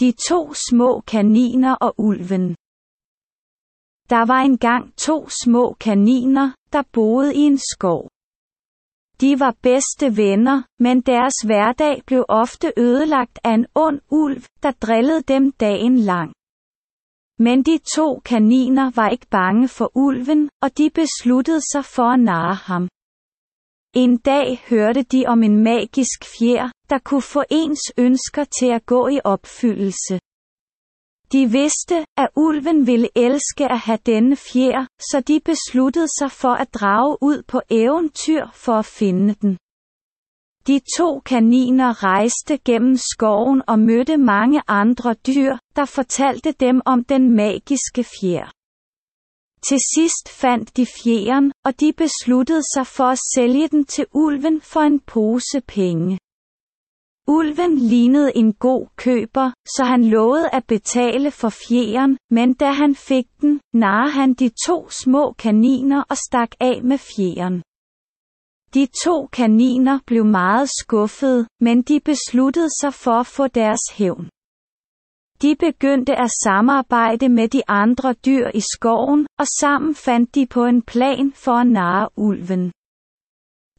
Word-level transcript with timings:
De 0.00 0.12
to 0.28 0.54
små 0.68 1.00
kaniner 1.00 1.74
og 1.74 1.94
ulven. 1.98 2.56
Der 4.10 4.26
var 4.26 4.40
engang 4.40 4.96
to 4.96 5.28
små 5.44 5.72
kaniner, 5.80 6.54
der 6.72 6.82
boede 6.92 7.34
i 7.34 7.38
en 7.38 7.58
skov. 7.58 8.08
De 9.20 9.40
var 9.40 9.54
bedste 9.62 10.16
venner, 10.16 10.62
men 10.78 11.00
deres 11.00 11.34
hverdag 11.46 12.02
blev 12.06 12.24
ofte 12.28 12.72
ødelagt 12.76 13.38
af 13.44 13.54
en 13.54 13.66
ond 13.74 14.00
ulv, 14.10 14.42
der 14.62 14.70
drillede 14.70 15.22
dem 15.22 15.52
dagen 15.52 15.96
lang. 15.98 16.32
Men 17.38 17.62
de 17.62 17.78
to 17.96 18.20
kaniner 18.24 18.90
var 18.94 19.08
ikke 19.08 19.26
bange 19.30 19.68
for 19.68 19.90
ulven, 19.94 20.50
og 20.62 20.78
de 20.78 20.90
besluttede 20.90 21.60
sig 21.72 21.84
for 21.84 22.08
at 22.14 22.20
narre 22.20 22.54
ham. 22.54 22.88
En 23.94 24.18
dag 24.18 24.58
hørte 24.70 25.02
de 25.02 25.24
om 25.26 25.42
en 25.42 25.62
magisk 25.62 26.24
fjer, 26.38 26.70
der 26.90 26.98
kunne 26.98 27.22
få 27.22 27.42
ens 27.50 27.80
ønsker 27.98 28.44
til 28.44 28.66
at 28.66 28.86
gå 28.86 29.08
i 29.08 29.20
opfyldelse. 29.24 30.18
De 31.32 31.50
vidste, 31.50 31.96
at 32.16 32.28
ulven 32.36 32.86
ville 32.86 33.08
elske 33.14 33.64
at 33.70 33.78
have 33.78 33.98
denne 34.06 34.36
fjer, 34.36 34.86
så 35.10 35.22
de 35.28 35.40
besluttede 35.40 36.08
sig 36.18 36.30
for 36.32 36.54
at 36.62 36.74
drage 36.74 37.16
ud 37.20 37.42
på 37.42 37.60
eventyr 37.70 38.46
for 38.54 38.72
at 38.72 38.86
finde 38.86 39.34
den. 39.34 39.58
De 40.66 40.80
to 40.96 41.20
kaniner 41.20 42.02
rejste 42.04 42.58
gennem 42.64 42.96
skoven 42.96 43.62
og 43.66 43.78
mødte 43.78 44.16
mange 44.16 44.62
andre 44.68 45.14
dyr, 45.14 45.56
der 45.76 45.84
fortalte 45.84 46.52
dem 46.52 46.80
om 46.84 47.04
den 47.04 47.36
magiske 47.36 48.04
fjer. 48.04 48.50
Til 49.68 49.78
sidst 49.94 50.28
fandt 50.28 50.76
de 50.76 50.86
fjeren, 50.86 51.52
og 51.64 51.80
de 51.80 51.92
besluttede 51.92 52.62
sig 52.74 52.86
for 52.86 53.04
at 53.04 53.18
sælge 53.34 53.68
den 53.68 53.84
til 53.84 54.06
ulven 54.12 54.60
for 54.60 54.80
en 54.80 55.00
pose 55.00 55.60
penge. 55.60 56.18
Ulven 57.30 57.78
lignede 57.78 58.36
en 58.36 58.52
god 58.52 58.86
køber, 58.96 59.50
så 59.66 59.84
han 59.84 60.04
lovede 60.04 60.50
at 60.52 60.64
betale 60.66 61.30
for 61.30 61.48
fjeren, 61.48 62.18
men 62.30 62.54
da 62.54 62.70
han 62.72 62.94
fik 62.94 63.26
den, 63.40 63.60
narrede 63.72 64.12
han 64.12 64.34
de 64.34 64.50
to 64.66 64.90
små 64.90 65.32
kaniner 65.32 66.02
og 66.10 66.16
stak 66.16 66.50
af 66.60 66.82
med 66.82 66.98
fjeren. 66.98 67.62
De 68.74 68.86
to 69.04 69.26
kaniner 69.26 69.98
blev 70.06 70.24
meget 70.24 70.68
skuffede, 70.80 71.46
men 71.60 71.82
de 71.82 72.00
besluttede 72.00 72.68
sig 72.80 72.94
for 72.94 73.12
at 73.20 73.26
få 73.26 73.46
deres 73.46 73.80
hævn. 73.92 74.28
De 75.42 75.56
begyndte 75.56 76.16
at 76.16 76.30
samarbejde 76.44 77.28
med 77.28 77.48
de 77.48 77.62
andre 77.68 78.12
dyr 78.12 78.50
i 78.54 78.60
skoven, 78.60 79.26
og 79.38 79.46
sammen 79.60 79.94
fandt 79.94 80.34
de 80.34 80.46
på 80.46 80.64
en 80.64 80.82
plan 80.82 81.32
for 81.32 81.52
at 81.52 81.66
narre 81.66 82.08
ulven. 82.16 82.72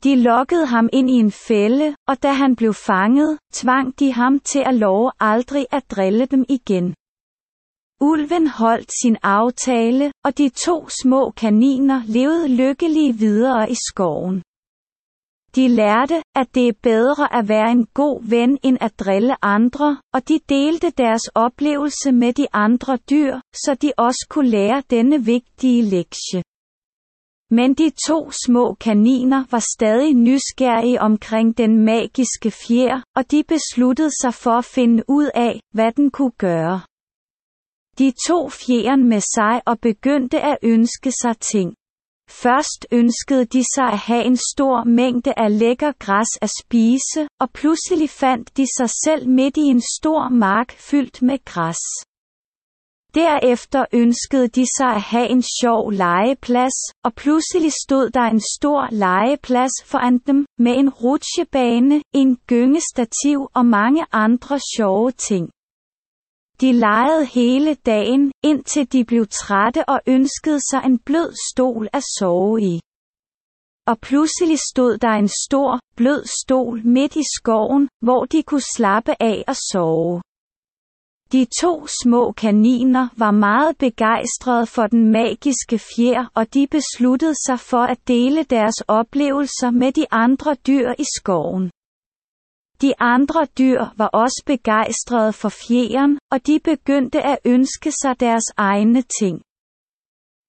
De 0.04 0.16
lokkede 0.16 0.66
ham 0.66 0.90
ind 0.94 1.10
i 1.10 1.14
en 1.14 1.32
fælde, 1.32 1.96
og 2.08 2.24
da 2.24 2.32
han 2.32 2.56
blev 2.56 2.74
fanget, 2.74 3.38
tvang 3.54 4.00
de 4.00 4.14
ham 4.14 4.40
til 4.40 4.64
at 4.66 4.76
love 4.76 5.12
aldrig 5.20 5.66
at 5.72 5.92
drille 5.92 6.26
dem 6.26 6.46
igen. 6.50 6.96
Ulven 8.02 8.48
holdt 8.48 8.92
sin 9.02 9.18
aftale, 9.24 10.12
og 10.26 10.38
de 10.38 10.50
to 10.50 10.90
små 11.04 11.32
kaniner 11.32 12.02
levede 12.06 12.48
lykkelige 12.48 13.14
videre 13.14 13.72
i 13.72 13.76
skoven. 13.90 14.44
De 15.56 15.68
lærte, 15.68 16.22
at 16.36 16.48
det 16.56 16.68
er 16.68 16.74
bedre 16.84 17.34
at 17.34 17.50
være 17.50 17.72
en 17.72 17.86
god 17.94 18.30
ven 18.30 18.58
end 18.64 18.78
at 18.82 19.00
drille 19.00 19.46
andre, 19.46 19.98
og 20.14 20.28
de 20.28 20.40
delte 20.50 20.90
deres 20.90 21.22
oplevelse 21.36 22.12
med 22.12 22.34
de 22.34 22.48
andre 22.54 22.98
dyr, 23.10 23.40
så 23.54 23.78
de 23.82 23.92
også 23.98 24.28
kunne 24.30 24.50
lære 24.50 24.84
denne 24.90 25.26
vigtige 25.26 25.82
lektie. 25.82 26.44
Men 27.52 27.74
de 27.74 27.92
to 28.08 28.32
små 28.46 28.74
kaniner 28.74 29.44
var 29.52 29.64
stadig 29.78 30.14
nysgerrige 30.14 31.02
omkring 31.02 31.58
den 31.58 31.86
magiske 31.86 32.52
fjer, 32.52 33.02
og 33.16 33.32
de 33.32 33.44
besluttede 33.44 34.12
sig 34.22 34.34
for 34.34 34.52
at 34.52 34.66
finde 34.66 35.04
ud 35.08 35.30
af, 35.36 35.60
hvad 35.74 35.92
den 35.92 36.12
kunne 36.12 36.38
gøre. 36.38 36.82
De 37.98 38.14
tog 38.28 38.52
fjeren 38.52 39.10
med 39.10 39.22
sig 39.22 39.62
og 39.66 39.80
begyndte 39.80 40.42
at 40.42 40.58
ønske 40.64 41.12
sig 41.22 41.38
ting. 41.38 41.74
Først 42.30 42.88
ønskede 42.92 43.46
de 43.46 43.64
sig 43.76 43.88
at 43.92 43.98
have 43.98 44.24
en 44.24 44.38
stor 44.54 44.84
mængde 44.84 45.34
af 45.38 45.60
lækker 45.60 45.92
græs 46.00 46.32
at 46.42 46.52
spise, 46.62 47.28
og 47.42 47.52
pludselig 47.52 48.10
fandt 48.10 48.58
de 48.58 48.66
sig 48.78 48.90
selv 48.90 49.30
midt 49.30 49.58
i 49.58 49.62
en 49.62 49.82
stor 50.00 50.30
mark 50.30 50.72
fyldt 50.72 51.22
med 51.22 51.46
græs. 51.46 52.09
Derefter 53.16 53.86
ønskede 53.94 54.48
de 54.48 54.66
sig 54.78 54.88
at 54.88 55.02
have 55.02 55.30
en 55.30 55.44
sjov 55.62 55.92
legeplads, 55.92 56.78
og 57.04 57.14
pludselig 57.14 57.72
stod 57.86 58.10
der 58.10 58.22
en 58.22 58.42
stor 58.58 58.88
legeplads 58.92 59.72
foran 59.86 60.18
dem, 60.18 60.46
med 60.58 60.74
en 60.78 60.90
rutsjebane, 60.90 62.02
en 62.14 62.38
gyngestativ 62.48 63.48
og 63.54 63.66
mange 63.66 64.06
andre 64.12 64.60
sjove 64.76 65.12
ting. 65.12 65.50
De 66.62 66.72
legede 66.72 67.26
hele 67.26 67.74
dagen, 67.74 68.32
indtil 68.44 68.94
de 68.94 69.06
blev 69.06 69.28
trætte 69.32 69.90
og 69.90 70.00
ønskede 70.08 70.60
sig 70.60 70.82
en 70.86 71.00
blød 71.00 71.34
stol 71.52 71.88
at 71.94 72.04
sove 72.20 72.62
i. 72.62 72.80
Og 73.88 74.00
pludselig 74.00 74.60
stod 74.72 74.98
der 74.98 75.14
en 75.24 75.30
stor, 75.46 75.80
blød 75.96 76.26
stol 76.26 76.82
midt 76.86 77.16
i 77.16 77.24
skoven, 77.38 77.90
hvor 78.02 78.26
de 78.26 78.44
kunne 78.44 78.68
slappe 78.76 79.14
af 79.20 79.44
og 79.48 79.56
sove. 79.72 80.22
De 81.32 81.46
to 81.62 81.88
små 82.04 82.32
kaniner 82.32 83.08
var 83.18 83.32
meget 83.32 83.78
begejstrede 83.78 84.66
for 84.66 84.88
den 84.88 85.12
magiske 85.12 85.80
fjer 85.80 86.32
og 86.34 86.54
de 86.54 86.68
besluttede 86.68 87.36
sig 87.48 87.60
for 87.60 87.84
at 87.84 88.00
dele 88.08 88.44
deres 88.44 88.76
oplevelser 88.88 89.72
med 89.72 89.92
de 89.92 90.06
andre 90.12 90.56
dyr 90.68 90.94
i 91.00 91.06
skoven. 91.18 91.72
De 92.82 92.94
andre 93.00 93.48
dyr 93.58 93.86
var 93.98 94.08
også 94.08 94.44
begejstrede 94.46 95.34
for 95.34 95.50
fjeren, 95.50 96.20
og 96.32 96.48
de 96.48 96.60
begyndte 96.64 97.22
at 97.22 97.38
ønske 97.46 97.92
sig 98.02 98.20
deres 98.20 98.44
egne 98.58 99.04
ting. 99.20 99.42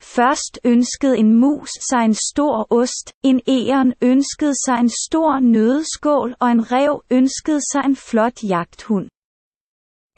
Først 0.03 0.59
ønskede 0.65 1.19
en 1.19 1.35
mus 1.35 1.71
sig 1.91 2.05
en 2.05 2.15
stor 2.15 2.67
ost, 2.71 3.13
en 3.23 3.41
æren 3.49 3.95
ønskede 4.03 4.55
sig 4.65 4.77
en 4.81 4.91
stor 5.09 5.41
nødskål 5.41 6.35
og 6.41 6.51
en 6.51 6.73
rev 6.73 7.03
ønskede 7.11 7.61
sig 7.73 7.83
en 7.85 7.97
flot 7.97 8.45
jagthund. 8.45 9.09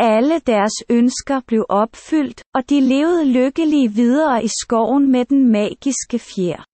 Alle 0.04 0.38
deres 0.38 0.72
ønsker 0.88 1.40
blev 1.46 1.64
opfyldt, 1.68 2.42
og 2.54 2.70
de 2.70 2.80
levede 2.80 3.24
lykkelige 3.24 3.92
videre 3.92 4.44
i 4.44 4.48
skoven 4.62 5.12
med 5.12 5.24
den 5.24 5.48
magiske 5.52 6.18
fjer. 6.18 6.64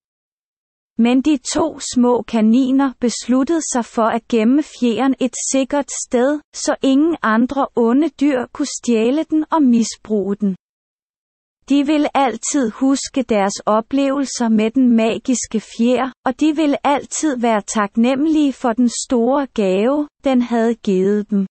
Men 1.02 1.22
de 1.22 1.38
to 1.54 1.78
små 1.94 2.22
kaniner 2.22 2.92
besluttede 3.00 3.60
sig 3.72 3.84
for 3.84 4.02
at 4.02 4.28
gemme 4.28 4.62
fjeren 4.62 5.14
et 5.20 5.34
sikkert 5.52 5.90
sted, 6.06 6.40
så 6.54 6.76
ingen 6.82 7.16
andre 7.22 7.66
onde 7.76 8.08
dyr 8.08 8.46
kunne 8.52 8.74
stjæle 8.78 9.24
den 9.30 9.44
og 9.50 9.62
misbruge 9.62 10.36
den. 10.36 10.56
De 11.68 11.86
vil 11.86 12.06
altid 12.14 12.70
huske 12.70 13.22
deres 13.22 13.54
oplevelser 13.66 14.48
med 14.48 14.70
den 14.70 14.96
magiske 14.96 15.60
fjer, 15.60 16.12
og 16.24 16.40
de 16.40 16.56
vil 16.56 16.76
altid 16.84 17.36
være 17.36 17.62
taknemmelige 17.74 18.52
for 18.52 18.72
den 18.72 18.90
store 19.04 19.46
gave, 19.46 20.08
den 20.24 20.42
havde 20.42 20.74
givet 20.74 21.30
dem. 21.30 21.46